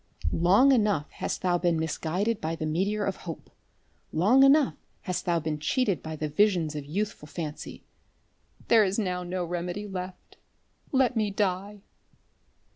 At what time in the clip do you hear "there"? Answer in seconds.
8.67-8.83